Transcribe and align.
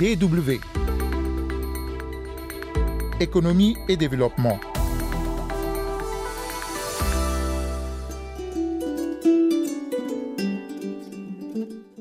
DW. 0.00 0.58
Économie 3.20 3.76
et 3.86 3.98
développement. 3.98 4.58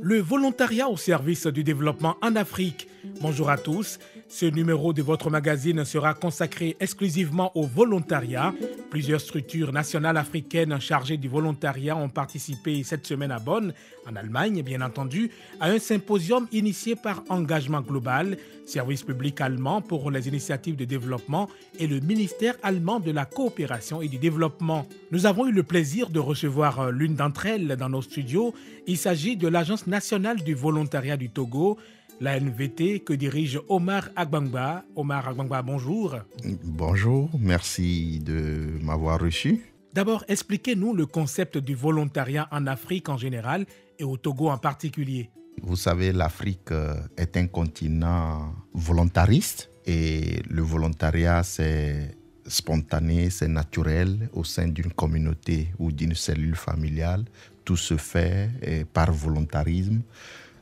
Le 0.01 0.21
volontariat 0.21 0.87
au 0.87 0.95
service 0.95 1.45
du 1.47 1.65
développement 1.65 2.15
en 2.21 2.37
Afrique. 2.37 2.88
Bonjour 3.21 3.49
à 3.49 3.57
tous. 3.57 3.99
Ce 4.27 4.45
numéro 4.45 4.91
de 4.93 5.01
votre 5.01 5.29
magazine 5.29 5.85
sera 5.85 6.13
consacré 6.13 6.75
exclusivement 6.79 7.51
au 7.55 7.65
volontariat. 7.65 8.53
Plusieurs 8.89 9.21
structures 9.21 9.71
nationales 9.71 10.17
africaines 10.17 10.79
chargées 10.79 11.17
du 11.17 11.29
volontariat 11.29 11.95
ont 11.95 12.09
participé 12.09 12.83
cette 12.83 13.07
semaine 13.07 13.31
à 13.31 13.39
Bonn, 13.39 13.73
en 14.09 14.15
Allemagne 14.15 14.63
bien 14.63 14.81
entendu, 14.81 15.31
à 15.59 15.69
un 15.69 15.79
symposium 15.79 16.47
initié 16.51 16.95
par 16.95 17.23
Engagement 17.29 17.81
Global, 17.81 18.37
service 18.65 19.03
public 19.03 19.39
allemand 19.41 19.81
pour 19.81 20.11
les 20.11 20.27
initiatives 20.27 20.75
de 20.75 20.85
développement 20.85 21.49
et 21.79 21.87
le 21.87 21.99
ministère 21.99 22.55
allemand 22.63 22.99
de 22.99 23.11
la 23.11 23.25
coopération 23.25 24.01
et 24.01 24.07
du 24.07 24.17
développement. 24.17 24.85
Nous 25.11 25.25
avons 25.25 25.47
eu 25.47 25.51
le 25.51 25.63
plaisir 25.63 26.09
de 26.09 26.19
recevoir 26.19 26.91
l'une 26.91 27.15
d'entre 27.15 27.45
elles 27.45 27.75
dans 27.77 27.89
nos 27.89 28.01
studios. 28.01 28.53
Il 28.87 28.97
s'agit 28.97 29.37
de 29.37 29.47
l'Agence 29.47 29.87
nationale 29.87 30.41
du 30.43 30.53
volontariat 30.53 31.17
du 31.17 31.29
Togo 31.29 31.77
la 32.19 32.39
NVT 32.39 33.01
que 33.01 33.13
dirige 33.13 33.59
Omar 33.67 34.09
Agbangba. 34.15 34.83
Omar 34.95 35.29
Agbangba, 35.29 35.61
bonjour. 35.61 36.17
Bonjour, 36.63 37.29
merci 37.39 38.19
de 38.19 38.77
m'avoir 38.81 39.19
reçu. 39.19 39.61
D'abord, 39.93 40.23
expliquez-nous 40.27 40.93
le 40.93 41.05
concept 41.05 41.57
du 41.57 41.75
volontariat 41.75 42.47
en 42.51 42.67
Afrique 42.67 43.09
en 43.09 43.17
général 43.17 43.65
et 43.97 44.03
au 44.03 44.17
Togo 44.17 44.49
en 44.49 44.57
particulier. 44.57 45.29
Vous 45.61 45.75
savez, 45.75 46.11
l'Afrique 46.11 46.71
euh, 46.71 46.95
est 47.17 47.35
un 47.35 47.47
continent 47.47 48.53
volontariste 48.73 49.69
et 49.85 50.41
le 50.49 50.61
volontariat, 50.61 51.43
c'est 51.43 52.15
spontané, 52.45 53.29
c'est 53.29 53.47
naturel 53.47 54.29
au 54.33 54.43
sein 54.43 54.67
d'une 54.67 54.91
communauté 54.91 55.69
ou 55.79 55.91
d'une 55.91 56.15
cellule 56.15 56.55
familiale. 56.55 57.25
Tout 57.65 57.77
se 57.77 57.97
fait 57.97 58.85
par 58.93 59.11
volontarisme 59.11 60.01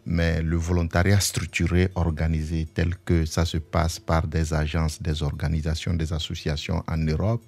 mais 0.08 0.42
le 0.42 0.56
volontariat 0.56 1.20
structuré, 1.20 1.90
organisé, 1.96 2.66
tel 2.74 2.96
que 3.06 3.26
ça 3.26 3.44
se 3.44 3.58
passe 3.58 4.00
par 4.00 4.26
des 4.26 4.54
agences, 4.54 5.02
des 5.02 5.22
organisations, 5.22 5.94
des 5.94 6.14
associations 6.14 6.82
en 6.88 6.98
Europe, 6.98 7.44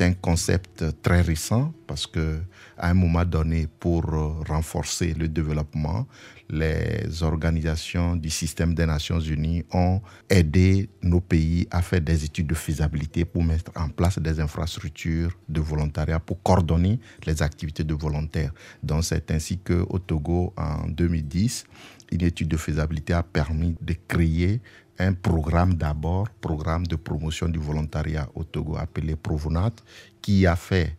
un 0.00 0.12
concept 0.14 0.84
très 1.02 1.20
récent 1.20 1.72
parce 1.86 2.06
que 2.06 2.40
à 2.76 2.90
un 2.90 2.94
moment 2.94 3.24
donné, 3.24 3.68
pour 3.78 4.02
renforcer 4.48 5.14
le 5.14 5.28
développement, 5.28 6.06
les 6.50 7.22
organisations 7.22 8.16
du 8.16 8.30
système 8.30 8.74
des 8.74 8.86
Nations 8.86 9.20
Unies 9.20 9.64
ont 9.72 10.00
aidé 10.28 10.88
nos 11.02 11.20
pays 11.20 11.66
à 11.70 11.82
faire 11.82 12.00
des 12.00 12.24
études 12.24 12.48
de 12.48 12.54
faisabilité 12.54 13.24
pour 13.24 13.42
mettre 13.42 13.70
en 13.76 13.88
place 13.88 14.18
des 14.18 14.40
infrastructures 14.40 15.30
de 15.48 15.60
volontariat 15.60 16.20
pour 16.20 16.42
coordonner 16.42 16.98
les 17.26 17.42
activités 17.42 17.84
de 17.84 17.94
volontaires. 17.94 18.52
Donc 18.82 19.04
c'est 19.04 19.30
ainsi 19.30 19.58
qu'au 19.58 19.98
Togo, 19.98 20.52
en 20.56 20.88
2010, 20.88 21.64
une 22.12 22.22
étude 22.22 22.48
de 22.48 22.56
faisabilité 22.56 23.12
a 23.12 23.22
permis 23.22 23.76
de 23.80 23.94
créer 24.06 24.60
un 24.98 25.12
programme 25.14 25.74
d'abord, 25.74 26.28
programme 26.40 26.86
de 26.86 26.96
promotion 26.96 27.48
du 27.48 27.58
volontariat 27.58 28.28
au 28.34 28.44
Togo 28.44 28.76
appelé 28.76 29.16
Provonat, 29.16 29.72
qui 30.20 30.46
a 30.46 30.56
fait 30.56 30.96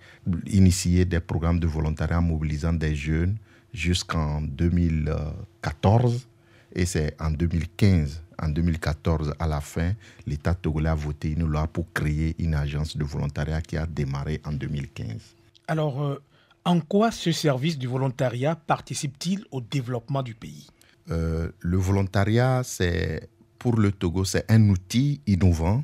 initier 0.47 1.05
des 1.05 1.19
programmes 1.19 1.59
de 1.59 1.67
volontariat 1.67 2.21
mobilisant 2.21 2.73
des 2.73 2.95
jeunes 2.95 3.38
jusqu'en 3.73 4.41
2014. 4.41 6.27
Et 6.73 6.85
c'est 6.85 7.16
en 7.21 7.31
2015, 7.31 8.21
en 8.41 8.49
2014, 8.49 9.33
à 9.39 9.47
la 9.47 9.61
fin, 9.61 9.93
l'État 10.27 10.53
togolais 10.53 10.89
a 10.89 10.95
voté 10.95 11.31
une 11.31 11.45
loi 11.45 11.67
pour 11.67 11.85
créer 11.93 12.35
une 12.38 12.53
agence 12.53 12.97
de 12.97 13.03
volontariat 13.05 13.61
qui 13.61 13.78
a 13.78 13.85
démarré 13.85 14.41
en 14.45 14.51
2015. 14.51 15.35
Alors, 15.67 16.03
euh, 16.03 16.22
en 16.66 16.81
quoi 16.81 17.11
ce 17.11 17.31
service 17.31 17.78
du 17.78 17.88
volontariat 17.88 18.55
participe-t-il 18.55 19.45
au 19.51 19.61
développement 19.61 20.22
du 20.22 20.35
pays? 20.35 20.67
Euh, 21.09 21.50
Le 21.59 21.78
volontariat, 21.78 22.61
c'est 22.63 23.29
pour 23.66 23.78
le 23.78 23.92
Togo, 23.92 24.24
c'est 24.26 24.46
un 24.52 24.70
outil 24.70 25.22
innovant 25.26 25.84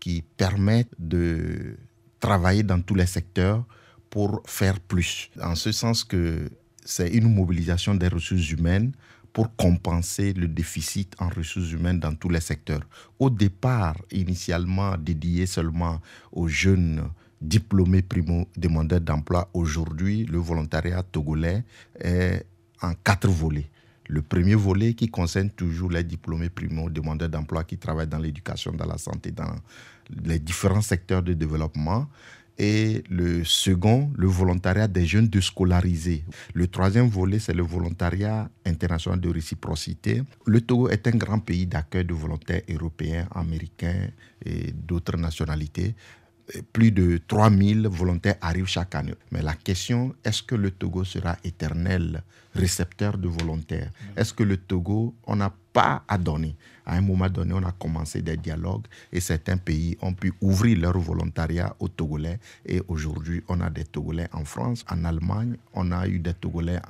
qui 0.00 0.20
permet 0.36 0.86
de 0.98 1.76
travailler 2.18 2.64
dans 2.64 2.82
tous 2.82 2.96
les 2.96 3.06
secteurs 3.06 3.64
pour 4.10 4.42
faire 4.46 4.80
plus. 4.80 5.30
En 5.40 5.54
ce 5.54 5.70
sens 5.70 6.02
que 6.02 6.50
c'est 6.84 7.06
une 7.06 7.32
mobilisation 7.32 7.94
des 7.94 8.08
ressources 8.08 8.50
humaines 8.50 8.90
pour 9.32 9.54
compenser 9.54 10.32
le 10.32 10.48
déficit 10.48 11.14
en 11.20 11.28
ressources 11.28 11.70
humaines 11.70 12.00
dans 12.00 12.16
tous 12.16 12.30
les 12.30 12.40
secteurs. 12.40 12.82
Au 13.20 13.30
départ, 13.30 13.94
initialement 14.10 14.96
dédié 14.98 15.46
seulement 15.46 16.00
aux 16.32 16.48
jeunes 16.48 17.04
diplômés 17.40 18.02
primo-demandeurs 18.02 19.02
d'emploi, 19.02 19.48
aujourd'hui, 19.54 20.24
le 20.24 20.38
volontariat 20.38 21.04
togolais 21.04 21.62
est 22.00 22.44
en 22.82 22.92
quatre 23.04 23.28
volets. 23.28 23.70
Le 24.10 24.22
premier 24.22 24.56
volet 24.56 24.94
qui 24.94 25.08
concerne 25.08 25.50
toujours 25.50 25.88
les 25.90 26.02
diplômés 26.02 26.50
primo-demandeurs 26.50 27.28
d'emploi 27.28 27.62
qui 27.62 27.78
travaillent 27.78 28.08
dans 28.08 28.18
l'éducation, 28.18 28.72
dans 28.72 28.86
la 28.86 28.98
santé, 28.98 29.30
dans 29.30 29.54
les 30.24 30.40
différents 30.40 30.80
secteurs 30.80 31.22
de 31.22 31.32
développement. 31.32 32.08
Et 32.58 33.04
le 33.08 33.44
second, 33.44 34.10
le 34.16 34.26
volontariat 34.26 34.88
des 34.88 35.06
jeunes 35.06 35.28
déscolarisés. 35.28 36.24
Le 36.54 36.66
troisième 36.66 37.06
volet, 37.06 37.38
c'est 37.38 37.54
le 37.54 37.62
volontariat 37.62 38.50
international 38.66 39.20
de 39.20 39.30
réciprocité. 39.30 40.22
Le 40.44 40.60
Togo 40.60 40.88
est 40.88 41.06
un 41.06 41.12
grand 41.12 41.38
pays 41.38 41.66
d'accueil 41.66 42.04
de 42.04 42.12
volontaires 42.12 42.62
européens, 42.68 43.28
américains 43.32 44.08
et 44.44 44.72
d'autres 44.72 45.16
nationalités 45.16 45.94
plus 46.72 46.90
de 46.92 47.20
3000 47.26 47.88
volontaires 47.88 48.36
arrivent 48.40 48.66
chaque 48.66 48.94
année. 48.94 49.14
Mais 49.30 49.42
la 49.42 49.54
question, 49.54 50.14
est-ce 50.24 50.42
que 50.42 50.54
le 50.54 50.70
Togo 50.70 51.04
sera 51.04 51.36
éternel 51.44 52.22
récepteur 52.54 53.16
de 53.16 53.28
volontaires? 53.28 53.90
Est-ce 54.16 54.34
que 54.34 54.42
le 54.42 54.56
Togo, 54.56 55.14
on 55.26 55.36
n'a 55.36 55.52
pas 55.72 56.02
à 56.08 56.18
donner? 56.18 56.56
À 56.84 56.96
un 56.96 57.00
moment 57.02 57.28
donné, 57.28 57.54
on 57.54 57.62
a 57.62 57.70
commencé 57.70 58.20
des 58.22 58.36
dialogues 58.36 58.86
et 59.12 59.20
certains 59.20 59.56
pays 59.56 59.96
ont 60.00 60.12
pu 60.12 60.32
ouvrir 60.40 60.78
leur 60.78 60.98
volontariat 60.98 61.76
aux 61.78 61.88
Togolais. 61.88 62.40
Et 62.66 62.82
aujourd'hui, 62.88 63.42
on 63.46 63.60
a 63.60 63.70
des 63.70 63.84
Togolais 63.84 64.28
en 64.32 64.44
France, 64.44 64.84
en 64.90 65.04
Allemagne, 65.04 65.56
on 65.74 65.92
a 65.92 66.08
eu 66.08 66.18
des 66.18 66.34
Togolais 66.34 66.80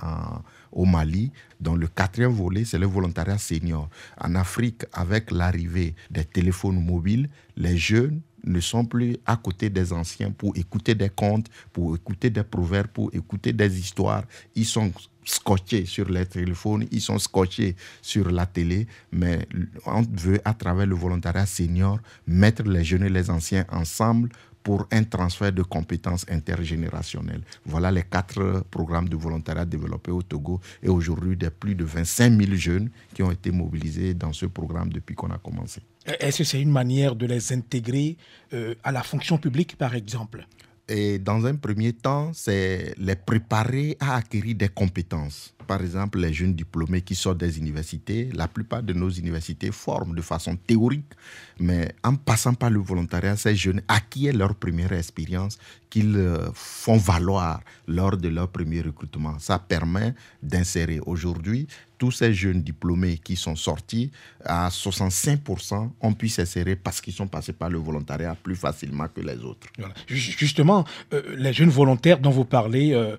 au 0.72 0.86
Mali. 0.86 1.30
Donc 1.60 1.78
le 1.78 1.88
quatrième 1.88 2.32
volet, 2.32 2.64
c'est 2.64 2.78
le 2.78 2.86
volontariat 2.86 3.36
senior. 3.36 3.90
En 4.18 4.34
Afrique, 4.36 4.84
avec 4.94 5.30
l'arrivée 5.30 5.94
des 6.10 6.24
téléphones 6.24 6.82
mobiles, 6.82 7.28
les 7.56 7.76
jeunes 7.76 8.22
ne 8.44 8.60
sont 8.60 8.84
plus 8.84 9.16
à 9.26 9.36
côté 9.36 9.70
des 9.70 9.92
anciens 9.92 10.30
pour 10.30 10.56
écouter 10.56 10.94
des 10.94 11.10
contes, 11.10 11.46
pour 11.72 11.94
écouter 11.94 12.30
des 12.30 12.42
proverbes, 12.42 12.88
pour 12.88 13.10
écouter 13.14 13.52
des 13.52 13.78
histoires. 13.78 14.24
Ils 14.54 14.66
sont 14.66 14.92
scotchés 15.24 15.84
sur 15.84 16.08
les 16.08 16.26
téléphones, 16.26 16.86
ils 16.90 17.00
sont 17.00 17.18
scotchés 17.18 17.76
sur 18.02 18.30
la 18.30 18.46
télé, 18.46 18.86
mais 19.12 19.46
on 19.86 20.02
veut, 20.02 20.40
à 20.44 20.54
travers 20.54 20.86
le 20.86 20.94
volontariat 20.94 21.46
senior, 21.46 21.98
mettre 22.26 22.62
les 22.62 22.84
jeunes 22.84 23.04
et 23.04 23.10
les 23.10 23.30
anciens 23.30 23.64
ensemble 23.70 24.30
pour 24.62 24.86
un 24.90 25.04
transfert 25.04 25.52
de 25.52 25.62
compétences 25.62 26.26
intergénérationnelles. 26.28 27.42
Voilà 27.64 27.90
les 27.90 28.02
quatre 28.02 28.64
programmes 28.70 29.08
de 29.08 29.16
volontariat 29.16 29.64
développés 29.64 30.10
au 30.10 30.22
Togo 30.22 30.60
et 30.82 30.88
aujourd'hui, 30.88 31.36
des 31.36 31.50
plus 31.50 31.74
de 31.74 31.84
25 31.84 32.38
000 32.38 32.54
jeunes 32.54 32.90
qui 33.14 33.22
ont 33.22 33.30
été 33.30 33.50
mobilisés 33.50 34.14
dans 34.14 34.32
ce 34.32 34.46
programme 34.46 34.92
depuis 34.92 35.14
qu'on 35.14 35.30
a 35.30 35.38
commencé. 35.38 35.80
Est-ce 36.06 36.38
que 36.38 36.44
c'est 36.44 36.60
une 36.60 36.70
manière 36.70 37.14
de 37.14 37.26
les 37.26 37.52
intégrer 37.52 38.16
euh, 38.52 38.74
à 38.82 38.92
la 38.92 39.02
fonction 39.02 39.38
publique, 39.38 39.76
par 39.76 39.94
exemple? 39.94 40.46
Et 40.88 41.18
dans 41.18 41.46
un 41.46 41.54
premier 41.54 41.92
temps, 41.92 42.32
c'est 42.34 42.94
les 42.98 43.14
préparer 43.14 43.96
à 44.00 44.16
acquérir 44.16 44.56
des 44.56 44.68
compétences. 44.68 45.54
Par 45.70 45.82
exemple, 45.82 46.18
les 46.18 46.32
jeunes 46.32 46.54
diplômés 46.54 47.00
qui 47.00 47.14
sortent 47.14 47.38
des 47.38 47.56
universités, 47.56 48.28
la 48.34 48.48
plupart 48.48 48.82
de 48.82 48.92
nos 48.92 49.08
universités 49.08 49.70
forment 49.70 50.16
de 50.16 50.20
façon 50.20 50.56
théorique, 50.56 51.12
mais 51.60 51.94
en 52.02 52.16
passant 52.16 52.54
par 52.54 52.70
le 52.70 52.80
volontariat, 52.80 53.36
ces 53.36 53.54
jeunes 53.54 53.80
acquièrent 53.86 54.34
leur 54.34 54.56
première 54.56 54.92
expérience 54.92 55.58
qu'ils 55.88 56.16
euh, 56.16 56.48
font 56.54 56.96
valoir 56.96 57.60
lors 57.86 58.16
de 58.16 58.28
leur 58.28 58.48
premier 58.48 58.80
recrutement. 58.80 59.38
Ça 59.38 59.60
permet 59.60 60.14
d'insérer 60.42 60.98
aujourd'hui 61.06 61.68
tous 61.98 62.12
ces 62.12 62.32
jeunes 62.32 62.62
diplômés 62.62 63.18
qui 63.18 63.36
sont 63.36 63.56
sortis, 63.56 64.10
à 64.42 64.70
65%, 64.70 65.90
ont 66.00 66.14
pu 66.14 66.30
s'insérer 66.30 66.74
parce 66.74 66.98
qu'ils 67.02 67.12
sont 67.12 67.26
passés 67.26 67.52
par 67.52 67.68
le 67.68 67.76
volontariat 67.76 68.34
plus 68.42 68.56
facilement 68.56 69.06
que 69.08 69.20
les 69.20 69.36
autres. 69.44 69.66
Justement, 70.08 70.86
euh, 71.12 71.36
les 71.36 71.52
jeunes 71.52 71.68
volontaires 71.68 72.18
dont 72.18 72.30
vous 72.30 72.46
parlez, 72.46 72.94
euh, 72.94 73.16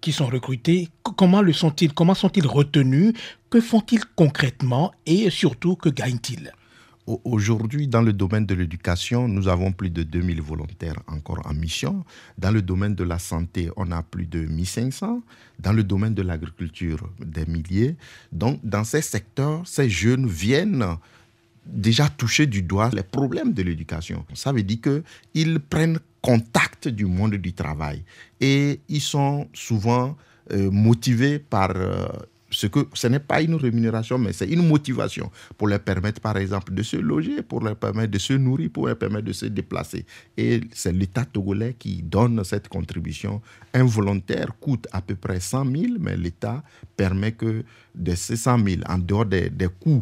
qui 0.00 0.10
sont 0.10 0.26
recrutés, 0.26 0.88
comment 1.16 1.40
le 1.40 1.52
sont-ils 1.54 1.92
Comment 1.92 2.14
sont-ils 2.14 2.46
retenus? 2.46 3.14
Que 3.50 3.60
font-ils 3.60 4.04
concrètement? 4.16 4.92
Et 5.06 5.30
surtout 5.30 5.76
que 5.76 5.88
gagnent-ils? 5.88 6.52
Aujourd'hui, 7.06 7.86
dans 7.86 8.00
le 8.00 8.14
domaine 8.14 8.46
de 8.46 8.54
l'éducation, 8.54 9.28
nous 9.28 9.46
avons 9.48 9.72
plus 9.72 9.90
de 9.90 10.02
2000 10.02 10.40
volontaires 10.40 10.98
encore 11.06 11.42
en 11.44 11.52
mission. 11.52 12.02
Dans 12.38 12.50
le 12.50 12.62
domaine 12.62 12.94
de 12.94 13.04
la 13.04 13.18
santé, 13.18 13.68
on 13.76 13.92
a 13.92 14.02
plus 14.02 14.26
de 14.26 14.40
1500. 14.40 15.22
Dans 15.58 15.72
le 15.72 15.84
domaine 15.84 16.14
de 16.14 16.22
l'agriculture, 16.22 17.06
des 17.20 17.44
milliers. 17.44 17.96
Donc, 18.32 18.58
dans 18.64 18.84
ces 18.84 19.02
secteurs, 19.02 19.66
ces 19.66 19.90
jeunes 19.90 20.26
viennent 20.26 20.96
déjà 21.66 22.08
toucher 22.08 22.46
du 22.46 22.62
doigt 22.62 22.90
les 22.94 23.02
problèmes 23.02 23.52
de 23.52 23.62
l'éducation. 23.62 24.24
Ça 24.32 24.52
veut 24.52 24.62
dire 24.62 24.78
qu'ils 24.80 25.60
prennent 25.60 25.98
contact 26.22 26.88
du 26.88 27.04
monde 27.04 27.34
du 27.34 27.52
travail 27.52 28.02
et 28.40 28.80
ils 28.88 29.00
sont 29.02 29.46
souvent 29.52 30.16
euh, 30.52 30.70
motivés 30.70 31.38
par 31.38 31.72
euh, 31.76 32.06
ce 32.50 32.66
que 32.66 32.86
ce 32.94 33.06
n'est 33.08 33.20
pas 33.20 33.42
une 33.42 33.56
rémunération, 33.56 34.18
mais 34.18 34.32
c'est 34.32 34.48
une 34.48 34.66
motivation 34.66 35.30
pour 35.58 35.68
leur 35.68 35.80
permettre, 35.80 36.20
par 36.20 36.36
exemple, 36.36 36.72
de 36.72 36.82
se 36.82 36.96
loger, 36.96 37.42
pour 37.42 37.62
leur 37.62 37.76
permettre 37.76 38.12
de 38.12 38.18
se 38.18 38.32
nourrir, 38.34 38.70
pour 38.70 38.86
leur 38.86 38.96
permettre 38.96 39.24
de 39.26 39.32
se 39.32 39.46
déplacer. 39.46 40.06
Et 40.36 40.60
c'est 40.72 40.92
l'État 40.92 41.24
togolais 41.24 41.74
qui 41.78 42.02
donne 42.02 42.42
cette 42.44 42.68
contribution. 42.68 43.42
Un 43.72 43.84
volontaire 43.84 44.52
coûte 44.60 44.86
à 44.92 45.00
peu 45.02 45.16
près 45.16 45.40
100 45.40 45.64
000, 45.64 45.84
mais 45.98 46.16
l'État 46.16 46.62
permet 46.96 47.32
que 47.32 47.64
de 47.94 48.14
ces 48.14 48.36
100 48.36 48.64
000, 48.64 48.82
en 48.88 48.98
dehors 48.98 49.26
des, 49.26 49.50
des 49.50 49.68
coûts 49.68 50.00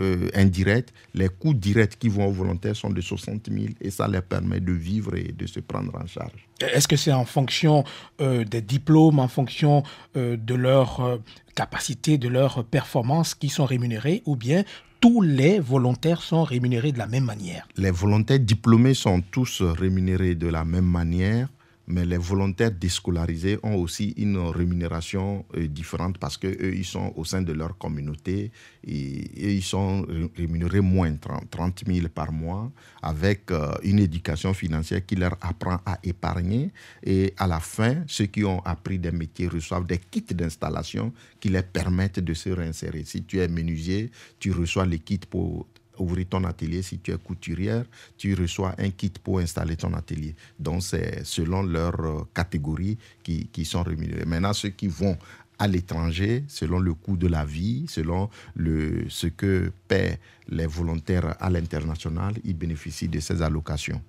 euh, 0.00 0.28
indirects, 0.34 0.92
les 1.14 1.28
coûts 1.28 1.54
directs 1.54 1.98
qui 1.98 2.08
vont 2.08 2.26
aux 2.26 2.32
volontaires 2.32 2.76
sont 2.76 2.90
de 2.90 3.00
60 3.00 3.48
000 3.50 3.66
et 3.80 3.90
ça 3.90 4.08
leur 4.08 4.22
permet 4.22 4.60
de 4.60 4.72
vivre 4.72 5.14
et 5.16 5.32
de 5.32 5.46
se 5.46 5.60
prendre 5.60 5.94
en 5.94 6.06
charge. 6.06 6.48
Est-ce 6.60 6.88
que 6.88 6.96
c'est 6.96 7.12
en 7.12 7.24
fonction 7.24 7.84
euh, 8.20 8.44
des 8.44 8.62
diplômes, 8.62 9.18
en 9.18 9.28
fonction 9.28 9.82
euh, 10.16 10.36
de 10.36 10.54
leur 10.54 11.20
capacité, 11.54 12.18
de 12.18 12.28
leur 12.28 12.64
performance 12.64 13.34
qui 13.34 13.48
sont 13.48 13.66
rémunérés 13.66 14.22
ou 14.24 14.36
bien 14.36 14.64
tous 15.00 15.20
les 15.20 15.58
volontaires 15.58 16.22
sont 16.22 16.44
rémunérés 16.44 16.92
de 16.92 16.98
la 16.98 17.06
même 17.06 17.24
manière? 17.24 17.68
Les 17.76 17.90
volontaires 17.90 18.40
diplômés 18.40 18.94
sont 18.94 19.20
tous 19.20 19.62
rémunérés 19.62 20.34
de 20.34 20.46
la 20.46 20.64
même 20.64 20.86
manière 20.86 21.48
mais 21.86 22.04
les 22.04 22.18
volontaires 22.18 22.70
déscolarisés 22.70 23.58
ont 23.62 23.74
aussi 23.74 24.14
une 24.16 24.38
rémunération 24.38 25.44
euh, 25.56 25.66
différente 25.66 26.18
parce 26.18 26.36
qu'eux, 26.36 26.74
ils 26.74 26.84
sont 26.84 27.12
au 27.16 27.24
sein 27.24 27.42
de 27.42 27.52
leur 27.52 27.76
communauté 27.76 28.50
et, 28.86 29.54
ils 29.54 29.62
sont 29.62 30.06
rémunérés 30.36 30.80
moins 30.80 31.14
30, 31.50 31.84
000 31.86 32.08
par 32.08 32.32
mois 32.32 32.70
avec 33.02 33.50
euh, 33.50 33.72
une 33.82 33.98
éducation 33.98 34.54
financière 34.54 35.04
qui 35.04 35.16
leur 35.16 35.36
apprend 35.40 35.78
à 35.84 35.98
épargner. 36.02 36.70
Et 37.02 37.34
à 37.36 37.46
la 37.46 37.60
fin, 37.60 38.04
ceux 38.06 38.26
qui 38.26 38.44
ont 38.44 38.60
appris 38.60 38.98
des 38.98 39.12
métiers 39.12 39.48
reçoivent 39.48 39.86
des 39.86 39.98
kits 39.98 40.22
d'installation 40.34 41.12
qui 41.40 41.48
leur 41.48 41.64
permettent 41.64 42.20
de 42.20 42.34
se 42.34 42.50
réinsérer. 42.50 43.04
Si 43.04 43.24
tu 43.24 43.40
es 43.40 43.48
menuisier, 43.48 44.10
tu 44.38 44.52
reçois 44.52 44.86
les 44.86 44.98
kits 44.98 45.18
pour 45.28 45.66
ouvrir 45.98 46.26
ton 46.28 46.44
atelier. 46.44 46.82
Si 46.82 46.98
tu 46.98 47.12
es 47.12 47.16
couturière, 47.16 47.84
tu 48.16 48.34
reçois 48.34 48.74
un 48.78 48.90
kit 48.90 49.12
pour 49.22 49.38
installer 49.38 49.76
ton 49.76 49.92
atelier. 49.94 50.34
Donc, 50.58 50.82
c'est 50.82 51.24
selon 51.24 51.62
leur 51.62 52.00
euh, 52.00 52.28
catégorie 52.34 52.98
qui, 53.22 53.46
qui 53.46 53.64
sont 53.64 53.82
rémunérés. 53.82 54.24
Maintenant, 54.24 54.52
ceux 54.52 54.70
qui 54.70 54.88
vont 54.88 55.16
à 55.58 55.68
l'étranger, 55.68 56.44
selon 56.48 56.80
le 56.80 56.94
coût 56.94 57.16
de 57.16 57.28
la 57.28 57.44
vie, 57.44 57.84
selon 57.88 58.28
le, 58.56 59.04
ce 59.08 59.28
que 59.28 59.70
paient 59.86 60.18
les 60.48 60.66
volontaires 60.66 61.36
à 61.40 61.50
l'international, 61.50 62.34
ils 62.44 62.56
bénéficient 62.56 63.08
de 63.08 63.20
ces 63.20 63.42
allocations. 63.42 64.02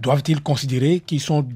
Doivent-ils 0.00 0.42
considérer 0.42 1.00
qu'ils 1.00 1.20
sont 1.20 1.48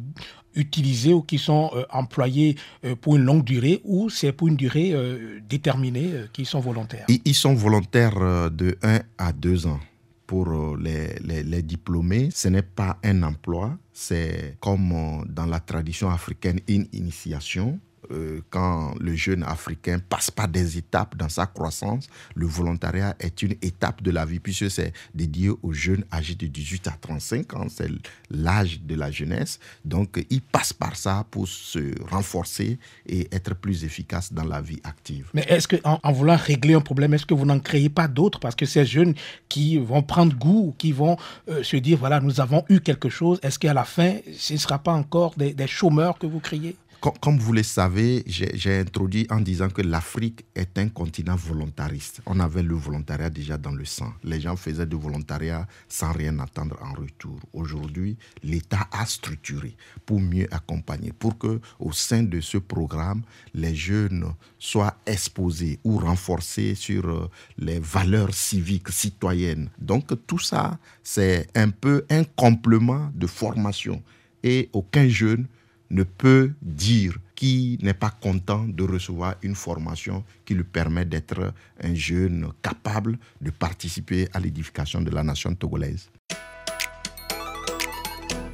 utilisés 0.54 1.12
ou 1.12 1.22
qui 1.22 1.38
sont 1.38 1.70
euh, 1.74 1.84
employés 1.90 2.56
euh, 2.84 2.94
pour 2.96 3.16
une 3.16 3.24
longue 3.24 3.44
durée 3.44 3.80
ou 3.84 4.10
c'est 4.10 4.32
pour 4.32 4.48
une 4.48 4.56
durée 4.56 4.92
euh, 4.92 5.40
déterminée 5.48 6.12
qui 6.32 6.44
sont 6.44 6.60
volontaires? 6.60 7.06
Ils 7.08 7.34
sont 7.34 7.54
volontaires 7.54 8.50
de 8.50 8.76
1 8.82 9.00
à 9.18 9.32
2 9.32 9.66
ans. 9.66 9.80
Pour 10.26 10.76
les, 10.78 11.18
les, 11.22 11.42
les 11.42 11.62
diplômés, 11.62 12.30
ce 12.32 12.48
n'est 12.48 12.62
pas 12.62 12.96
un 13.04 13.22
emploi, 13.22 13.76
c'est 13.92 14.56
comme 14.60 15.26
dans 15.28 15.44
la 15.44 15.60
tradition 15.60 16.08
africaine 16.08 16.58
une 16.68 16.86
initiation 16.94 17.78
euh, 18.10 18.40
quand 18.50 18.94
le 19.00 19.14
jeune 19.14 19.42
africain 19.42 19.98
passe 19.98 20.30
par 20.30 20.48
des 20.48 20.78
étapes 20.78 21.16
dans 21.16 21.28
sa 21.28 21.46
croissance, 21.46 22.08
le 22.34 22.46
volontariat 22.46 23.14
est 23.20 23.42
une 23.42 23.54
étape 23.62 24.02
de 24.02 24.10
la 24.10 24.24
vie, 24.24 24.40
puisque 24.40 24.70
c'est 24.70 24.92
dédié 25.14 25.50
aux 25.62 25.72
jeunes 25.72 26.04
âgés 26.12 26.34
de 26.34 26.46
18 26.46 26.88
à 26.88 26.92
35 27.00 27.54
ans, 27.54 27.66
c'est 27.68 27.90
l'âge 28.30 28.80
de 28.82 28.94
la 28.94 29.10
jeunesse. 29.10 29.58
Donc, 29.84 30.24
il 30.30 30.40
passe 30.40 30.72
par 30.72 30.96
ça 30.96 31.24
pour 31.30 31.46
se 31.46 31.92
renforcer 32.10 32.78
et 33.06 33.28
être 33.32 33.54
plus 33.54 33.84
efficace 33.84 34.32
dans 34.32 34.44
la 34.44 34.60
vie 34.60 34.80
active. 34.84 35.28
Mais 35.34 35.44
est-ce 35.48 35.68
qu'en 35.68 36.00
en, 36.02 36.12
voulant 36.12 36.36
régler 36.36 36.74
un 36.74 36.80
problème, 36.80 37.14
est-ce 37.14 37.26
que 37.26 37.34
vous 37.34 37.46
n'en 37.46 37.60
créez 37.60 37.88
pas 37.88 38.08
d'autres? 38.08 38.40
Parce 38.40 38.54
que 38.54 38.66
ces 38.66 38.84
jeunes 38.84 39.14
qui 39.48 39.78
vont 39.78 40.02
prendre 40.02 40.34
goût, 40.36 40.74
qui 40.78 40.92
vont 40.92 41.16
euh, 41.48 41.62
se 41.62 41.76
dire, 41.76 41.98
voilà, 41.98 42.20
nous 42.20 42.40
avons 42.40 42.64
eu 42.68 42.80
quelque 42.80 43.08
chose, 43.08 43.38
est-ce 43.42 43.58
qu'à 43.58 43.74
la 43.74 43.84
fin, 43.84 44.16
ce 44.36 44.54
ne 44.54 44.58
sera 44.58 44.78
pas 44.78 44.92
encore 44.92 45.34
des, 45.36 45.52
des 45.54 45.66
chômeurs 45.66 46.18
que 46.18 46.26
vous 46.26 46.40
créez? 46.40 46.76
Comme 47.10 47.38
vous 47.38 47.52
le 47.52 47.64
savez, 47.64 48.22
j'ai 48.26 48.78
introduit 48.78 49.26
en 49.28 49.40
disant 49.40 49.68
que 49.68 49.82
l'Afrique 49.82 50.44
est 50.54 50.78
un 50.78 50.88
continent 50.88 51.34
volontariste. 51.34 52.20
On 52.26 52.38
avait 52.38 52.62
le 52.62 52.74
volontariat 52.74 53.28
déjà 53.28 53.58
dans 53.58 53.72
le 53.72 53.84
sang. 53.84 54.12
Les 54.22 54.40
gens 54.40 54.54
faisaient 54.54 54.86
du 54.86 54.96
volontariat 54.96 55.66
sans 55.88 56.12
rien 56.12 56.38
attendre 56.38 56.78
en 56.80 56.92
retour. 56.92 57.40
Aujourd'hui, 57.52 58.16
l'État 58.44 58.86
a 58.92 59.04
structuré 59.04 59.76
pour 60.06 60.20
mieux 60.20 60.46
accompagner, 60.54 61.12
pour 61.12 61.38
que 61.38 61.60
au 61.80 61.90
sein 61.90 62.22
de 62.22 62.40
ce 62.40 62.58
programme, 62.58 63.22
les 63.52 63.74
jeunes 63.74 64.32
soient 64.58 64.96
exposés 65.04 65.80
ou 65.82 65.98
renforcés 65.98 66.76
sur 66.76 67.08
euh, 67.08 67.28
les 67.58 67.80
valeurs 67.80 68.32
civiques, 68.32 68.90
citoyennes. 68.90 69.70
Donc 69.78 70.12
tout 70.26 70.38
ça, 70.38 70.78
c'est 71.02 71.48
un 71.56 71.70
peu 71.70 72.04
un 72.10 72.22
complément 72.24 73.10
de 73.14 73.26
formation. 73.26 74.02
Et 74.44 74.68
aucun 74.72 75.08
jeune 75.08 75.46
ne 75.92 76.02
peut 76.02 76.52
dire 76.60 77.16
qu'il 77.34 77.84
n'est 77.84 77.94
pas 77.94 78.10
content 78.10 78.64
de 78.66 78.82
recevoir 78.82 79.36
une 79.42 79.54
formation 79.54 80.24
qui 80.44 80.54
lui 80.54 80.64
permet 80.64 81.04
d'être 81.04 81.52
un 81.80 81.94
jeune 81.94 82.48
capable 82.62 83.18
de 83.40 83.50
participer 83.50 84.28
à 84.32 84.40
l'édification 84.40 85.00
de 85.02 85.10
la 85.10 85.22
nation 85.22 85.54
togolaise. 85.54 86.10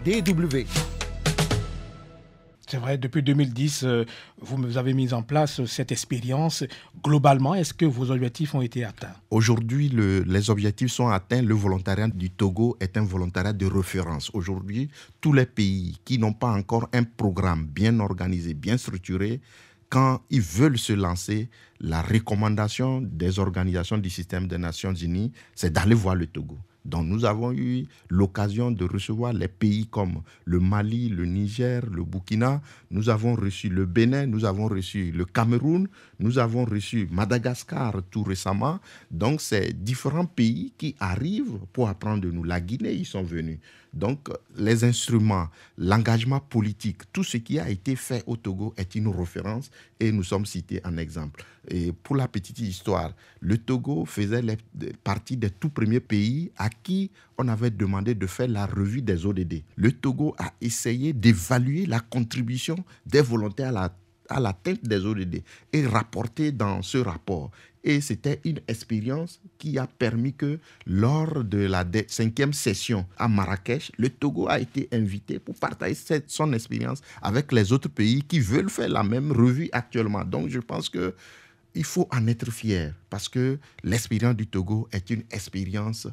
DW 0.04 0.66
c'est 2.68 2.76
vrai, 2.76 2.98
depuis 2.98 3.22
2010, 3.22 3.84
euh, 3.84 4.04
vous 4.40 4.76
avez 4.76 4.92
mis 4.92 5.12
en 5.14 5.22
place 5.22 5.64
cette 5.64 5.90
expérience. 5.90 6.64
Globalement, 7.02 7.54
est-ce 7.54 7.72
que 7.72 7.86
vos 7.86 8.10
objectifs 8.10 8.54
ont 8.54 8.60
été 8.60 8.84
atteints? 8.84 9.14
Aujourd'hui, 9.30 9.88
les 9.88 10.50
objectifs 10.50 10.92
sont 10.92 11.08
atteints. 11.08 11.42
Le 11.42 11.54
volontariat 11.54 12.08
du 12.08 12.30
Togo 12.30 12.76
est 12.80 12.96
un 12.98 13.04
volontariat 13.04 13.54
de 13.54 13.66
référence. 13.66 14.30
Aujourd'hui, 14.34 14.90
tous 15.20 15.32
les 15.32 15.46
pays 15.46 15.98
qui 16.04 16.18
n'ont 16.18 16.34
pas 16.34 16.52
encore 16.52 16.88
un 16.92 17.04
programme 17.04 17.66
bien 17.66 18.00
organisé, 18.00 18.52
bien 18.52 18.76
structuré, 18.76 19.40
quand 19.88 20.20
ils 20.28 20.42
veulent 20.42 20.78
se 20.78 20.92
lancer, 20.92 21.48
la 21.80 22.02
recommandation 22.02 23.00
des 23.00 23.38
organisations 23.38 23.96
du 23.96 24.10
système 24.10 24.46
des 24.46 24.58
Nations 24.58 24.92
Unies, 24.92 25.32
c'est 25.54 25.72
d'aller 25.72 25.94
voir 25.94 26.14
le 26.14 26.26
Togo. 26.26 26.58
Donc 26.88 27.06
nous 27.06 27.24
avons 27.24 27.52
eu 27.52 27.86
l'occasion 28.08 28.70
de 28.70 28.84
recevoir 28.84 29.32
les 29.32 29.48
pays 29.48 29.86
comme 29.86 30.22
le 30.44 30.58
Mali, 30.58 31.08
le 31.10 31.26
Niger, 31.26 31.82
le 31.90 32.02
Burkina, 32.02 32.62
nous 32.90 33.10
avons 33.10 33.34
reçu 33.34 33.68
le 33.68 33.84
Bénin, 33.84 34.26
nous 34.26 34.44
avons 34.44 34.66
reçu 34.68 35.12
le 35.12 35.24
Cameroun, 35.24 35.86
nous 36.18 36.38
avons 36.38 36.64
reçu 36.64 37.06
Madagascar 37.12 38.02
tout 38.10 38.22
récemment. 38.22 38.80
Donc 39.10 39.40
c'est 39.40 39.72
différents 39.84 40.26
pays 40.26 40.72
qui 40.78 40.94
arrivent 40.98 41.58
pour 41.72 41.88
apprendre 41.88 42.22
de 42.22 42.30
nous. 42.30 42.42
La 42.44 42.60
Guinée, 42.60 42.92
ils 42.94 43.06
sont 43.06 43.22
venus. 43.22 43.58
Donc, 43.92 44.28
les 44.56 44.84
instruments, 44.84 45.48
l'engagement 45.76 46.40
politique, 46.40 47.10
tout 47.12 47.24
ce 47.24 47.38
qui 47.38 47.58
a 47.58 47.68
été 47.68 47.96
fait 47.96 48.22
au 48.26 48.36
Togo 48.36 48.74
est 48.76 48.94
une 48.94 49.08
référence 49.08 49.70
et 49.98 50.12
nous 50.12 50.22
sommes 50.22 50.46
cités 50.46 50.80
en 50.84 50.96
exemple. 50.96 51.44
Et 51.68 51.92
pour 51.92 52.16
la 52.16 52.28
petite 52.28 52.58
histoire, 52.58 53.12
le 53.40 53.58
Togo 53.58 54.04
faisait 54.04 54.42
partie 55.04 55.36
des 55.36 55.50
tout 55.50 55.70
premiers 55.70 56.00
pays 56.00 56.50
à 56.56 56.68
qui 56.68 57.10
on 57.38 57.48
avait 57.48 57.70
demandé 57.70 58.14
de 58.14 58.26
faire 58.26 58.48
la 58.48 58.66
revue 58.66 59.02
des 59.02 59.26
ODD. 59.26 59.62
Le 59.76 59.92
Togo 59.92 60.34
a 60.38 60.52
essayé 60.60 61.12
d'évaluer 61.12 61.86
la 61.86 62.00
contribution 62.00 62.76
des 63.06 63.22
volontaires 63.22 63.76
à 63.76 63.94
à 64.28 64.40
l'atteinte 64.40 64.84
des 64.84 65.04
ODD 65.04 65.42
et 65.72 65.86
rapporté 65.86 66.52
dans 66.52 66.82
ce 66.82 66.98
rapport. 66.98 67.50
Et 67.84 68.00
c'était 68.00 68.40
une 68.44 68.60
expérience 68.66 69.40
qui 69.56 69.78
a 69.78 69.86
permis 69.86 70.32
que 70.32 70.58
lors 70.86 71.44
de 71.44 71.58
la 71.58 71.84
cinquième 72.08 72.52
session 72.52 73.06
à 73.16 73.28
Marrakech, 73.28 73.92
le 73.96 74.08
Togo 74.10 74.48
a 74.48 74.58
été 74.58 74.88
invité 74.92 75.38
pour 75.38 75.54
partager 75.54 75.96
son 76.26 76.52
expérience 76.52 77.00
avec 77.22 77.52
les 77.52 77.72
autres 77.72 77.88
pays 77.88 78.22
qui 78.22 78.40
veulent 78.40 78.70
faire 78.70 78.88
la 78.88 79.02
même 79.02 79.32
revue 79.32 79.68
actuellement. 79.72 80.24
Donc 80.24 80.48
je 80.48 80.58
pense 80.58 80.88
que 80.88 81.14
il 81.74 81.84
faut 81.84 82.08
en 82.10 82.26
être 82.26 82.50
fier 82.50 82.94
parce 83.08 83.28
que 83.28 83.58
l'expérience 83.84 84.34
du 84.34 84.46
Togo 84.46 84.88
est 84.90 85.10
une 85.10 85.22
expérience 85.30 86.08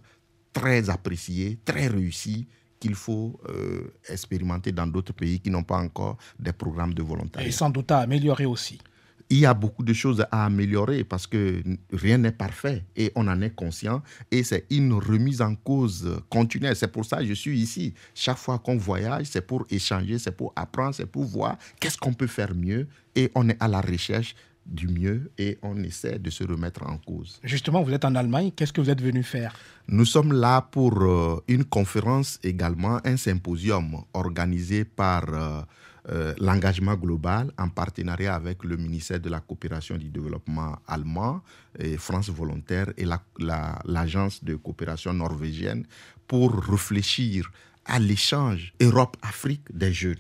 très 0.53 0.89
appréciée, 0.89 1.57
très 1.65 1.87
réussie 1.87 2.47
qu'il 2.79 2.95
faut 2.95 3.39
euh, 3.49 3.93
expérimenter 4.09 4.71
dans 4.71 4.85
d'autres 4.85 5.13
pays 5.13 5.39
qui 5.39 5.49
n'ont 5.49 5.63
pas 5.63 5.77
encore 5.77 6.17
des 6.39 6.53
programmes 6.53 6.93
de 6.93 7.01
volontariat. 7.01 7.47
Et 7.47 7.51
sans 7.51 7.69
doute 7.69 7.91
à 7.91 7.99
améliorer 7.99 8.45
aussi. 8.45 8.79
Il 9.29 9.39
y 9.39 9.45
a 9.45 9.53
beaucoup 9.53 9.83
de 9.83 9.93
choses 9.93 10.25
à 10.31 10.45
améliorer 10.45 11.03
parce 11.03 11.25
que 11.27 11.61
rien 11.91 12.17
n'est 12.17 12.31
parfait 12.31 12.85
et 12.95 13.11
on 13.15 13.27
en 13.27 13.41
est 13.41 13.55
conscient 13.55 14.03
et 14.31 14.43
c'est 14.43 14.65
une 14.69 14.93
remise 14.93 15.41
en 15.41 15.55
cause 15.55 16.21
continuelle. 16.29 16.75
C'est 16.75 16.91
pour 16.91 17.05
ça 17.05 17.17
que 17.17 17.25
je 17.25 17.33
suis 17.33 17.59
ici. 17.59 17.93
Chaque 18.13 18.37
fois 18.37 18.59
qu'on 18.59 18.77
voyage, 18.77 19.27
c'est 19.27 19.45
pour 19.45 19.65
échanger, 19.69 20.19
c'est 20.19 20.35
pour 20.35 20.53
apprendre, 20.55 20.93
c'est 20.93 21.05
pour 21.05 21.23
voir 21.23 21.57
qu'est-ce 21.79 21.97
qu'on 21.97 22.13
peut 22.13 22.27
faire 22.27 22.53
mieux 22.53 22.87
et 23.15 23.31
on 23.35 23.49
est 23.49 23.57
à 23.59 23.67
la 23.67 23.81
recherche 23.81 24.35
du 24.65 24.87
mieux 24.87 25.31
et 25.37 25.57
on 25.61 25.81
essaie 25.83 26.17
de 26.17 26.29
se 26.29 26.43
remettre 26.43 26.83
en 26.83 26.97
cause. 26.97 27.39
Justement, 27.43 27.83
vous 27.83 27.93
êtes 27.93 28.05
en 28.05 28.15
Allemagne, 28.15 28.51
qu'est-ce 28.55 28.73
que 28.73 28.81
vous 28.81 28.89
êtes 28.89 29.01
venu 29.01 29.21
faire? 29.23 29.55
Nous 29.87 30.05
sommes 30.05 30.33
là 30.33 30.61
pour 30.61 31.01
euh, 31.03 31.43
une 31.47 31.65
conférence 31.65 32.39
également, 32.43 32.99
un 33.05 33.17
symposium 33.17 34.03
organisé 34.13 34.83
par 34.83 35.25
euh, 36.09 36.33
l'engagement 36.39 36.95
global 36.95 37.51
en 37.57 37.69
partenariat 37.69 38.35
avec 38.35 38.63
le 38.63 38.77
ministère 38.77 39.19
de 39.19 39.29
la 39.29 39.39
coopération 39.39 39.97
du 39.97 40.09
développement 40.09 40.77
allemand 40.87 41.41
et 41.79 41.97
France 41.97 42.29
Volontaire 42.29 42.87
et 42.97 43.05
l'agence 43.85 44.43
de 44.43 44.55
coopération 44.55 45.13
norvégienne 45.13 45.85
pour 46.27 46.53
réfléchir 46.63 47.51
à 47.85 47.99
l'échange 47.99 48.73
Europe-Afrique 48.81 49.63
des 49.73 49.93
jeunes 49.93 50.17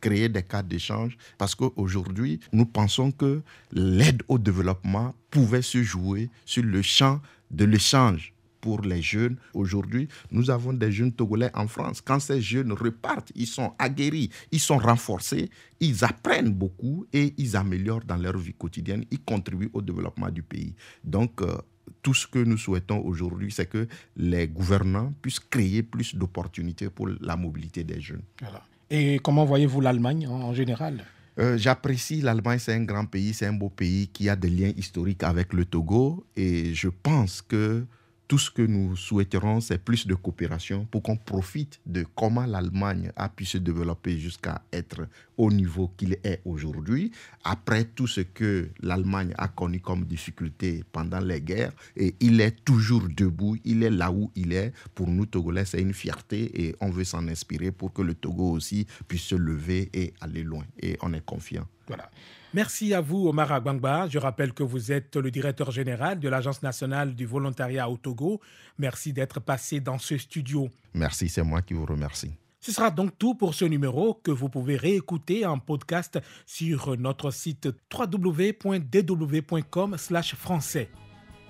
créer 0.00 0.28
des 0.28 0.42
cadres 0.42 0.68
d'échange. 0.68 1.16
Parce 1.38 1.54
qu'aujourd'hui, 1.54 2.38
nous 2.52 2.66
pensons 2.66 3.10
que 3.10 3.42
l'aide 3.72 4.22
au 4.28 4.38
développement 4.38 5.14
pouvait 5.30 5.62
se 5.62 5.82
jouer 5.82 6.30
sur 6.44 6.62
le 6.62 6.82
champ 6.82 7.20
de 7.50 7.64
l'échange 7.64 8.32
pour 8.66 8.80
les 8.82 9.00
jeunes. 9.00 9.36
Aujourd'hui, 9.54 10.08
nous 10.32 10.50
avons 10.50 10.72
des 10.72 10.90
jeunes 10.90 11.12
Togolais 11.12 11.52
en 11.54 11.68
France. 11.68 12.00
Quand 12.00 12.18
ces 12.18 12.40
jeunes 12.40 12.72
repartent, 12.72 13.30
ils 13.36 13.46
sont 13.46 13.74
aguerris, 13.78 14.28
ils 14.50 14.58
sont 14.58 14.78
renforcés, 14.78 15.50
ils 15.78 16.04
apprennent 16.04 16.52
beaucoup 16.52 17.06
et 17.12 17.32
ils 17.38 17.56
améliorent 17.56 18.04
dans 18.04 18.16
leur 18.16 18.36
vie 18.36 18.54
quotidienne, 18.54 19.04
ils 19.12 19.20
contribuent 19.22 19.70
au 19.72 19.80
développement 19.80 20.30
du 20.30 20.42
pays. 20.42 20.74
Donc, 21.04 21.42
euh, 21.42 21.54
tout 22.02 22.12
ce 22.12 22.26
que 22.26 22.40
nous 22.40 22.58
souhaitons 22.58 22.98
aujourd'hui, 23.04 23.52
c'est 23.52 23.66
que 23.66 23.86
les 24.16 24.48
gouvernants 24.48 25.12
puissent 25.22 25.38
créer 25.38 25.84
plus 25.84 26.16
d'opportunités 26.16 26.90
pour 26.90 27.08
la 27.20 27.36
mobilité 27.36 27.84
des 27.84 28.00
jeunes. 28.00 28.24
Voilà. 28.40 28.64
Et 28.90 29.20
comment 29.22 29.44
voyez-vous 29.44 29.80
l'Allemagne 29.80 30.26
en, 30.26 30.52
général? 30.52 31.04
Euh, 31.38 31.56
J'apprécie 31.56 32.20
l'Allemagne, 32.20 32.58
c'est 32.58 32.74
un 32.74 32.82
grand 32.82 33.06
pays, 33.06 33.32
c'est 33.32 33.46
un 33.46 33.52
beau 33.52 33.68
pays 33.68 34.08
qui 34.08 34.28
a 34.28 34.34
des 34.34 34.50
liens 34.50 34.72
historiques 34.76 35.22
avec 35.22 35.52
le 35.52 35.64
Togo 35.66 36.26
et 36.34 36.74
je 36.74 36.88
pense 36.88 37.42
que 37.42 37.86
tout 38.28 38.38
ce 38.38 38.50
que 38.50 38.62
nous 38.62 38.96
souhaiterons, 38.96 39.60
c'est 39.60 39.78
plus 39.78 40.06
de 40.06 40.14
coopération 40.14 40.86
pour 40.90 41.02
qu'on 41.02 41.16
profite 41.16 41.80
de 41.86 42.04
comment 42.14 42.44
l'Allemagne 42.46 43.12
a 43.16 43.28
pu 43.28 43.44
se 43.44 43.58
développer 43.58 44.18
jusqu'à 44.18 44.62
être 44.72 45.06
au 45.36 45.52
niveau 45.52 45.92
qu'il 45.96 46.16
est 46.24 46.40
aujourd'hui, 46.44 47.12
après 47.44 47.84
tout 47.84 48.06
ce 48.06 48.22
que 48.22 48.68
l'Allemagne 48.80 49.32
a 49.38 49.48
connu 49.48 49.80
comme 49.80 50.04
difficulté 50.04 50.82
pendant 50.92 51.20
les 51.20 51.40
guerres, 51.40 51.72
et 51.96 52.14
il 52.20 52.40
est 52.40 52.64
toujours 52.64 53.06
debout, 53.14 53.56
il 53.64 53.82
est 53.82 53.90
là 53.90 54.10
où 54.10 54.30
il 54.34 54.52
est. 54.52 54.72
Pour 54.94 55.08
nous, 55.08 55.26
Togolais, 55.26 55.64
c'est 55.64 55.80
une 55.80 55.94
fierté 55.94 56.66
et 56.66 56.76
on 56.80 56.90
veut 56.90 57.04
s'en 57.04 57.28
inspirer 57.28 57.70
pour 57.70 57.92
que 57.92 58.02
le 58.02 58.14
Togo 58.14 58.50
aussi 58.50 58.86
puisse 59.06 59.22
se 59.22 59.34
lever 59.34 59.90
et 59.92 60.14
aller 60.20 60.42
loin. 60.42 60.64
Et 60.80 60.96
on 61.02 61.12
est 61.12 61.24
confiant. 61.24 61.66
Voilà. 61.88 62.10
Merci 62.54 62.94
à 62.94 63.00
vous, 63.00 63.28
Omar 63.28 63.50
Agbangba. 63.52 64.08
Je 64.08 64.18
rappelle 64.18 64.52
que 64.52 64.62
vous 64.62 64.92
êtes 64.92 65.16
le 65.16 65.30
directeur 65.30 65.70
général 65.70 66.18
de 66.18 66.28
l'Agence 66.28 66.62
nationale 66.62 67.14
du 67.14 67.26
volontariat 67.26 67.90
au 67.90 67.96
Togo. 67.96 68.40
Merci 68.78 69.12
d'être 69.12 69.40
passé 69.40 69.80
dans 69.80 69.98
ce 69.98 70.16
studio. 70.16 70.68
Merci, 70.94 71.28
c'est 71.28 71.42
moi 71.42 71.62
qui 71.62 71.74
vous 71.74 71.86
remercie. 71.86 72.32
Ce 72.60 72.72
sera 72.72 72.90
donc 72.90 73.18
tout 73.18 73.34
pour 73.34 73.54
ce 73.54 73.64
numéro 73.64 74.14
que 74.14 74.30
vous 74.30 74.48
pouvez 74.48 74.76
réécouter 74.76 75.46
en 75.46 75.58
podcast 75.58 76.18
sur 76.46 76.96
notre 76.98 77.30
site 77.30 77.68
www.dw.com/français. 77.92 80.90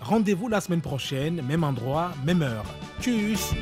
Rendez-vous 0.01 0.49
la 0.49 0.61
semaine 0.61 0.83
prochaine, 0.83 1.41
même 1.43 1.65
endroit, 1.65 2.13
même 2.25 2.43
heure. 2.43 2.67
Tchuss. 3.01 3.55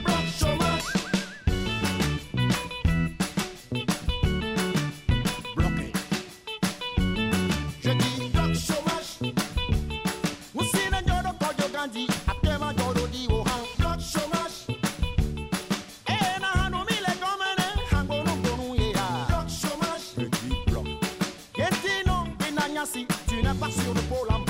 na 23.44 23.54
passione 23.54 24.00
pour. 24.08 24.43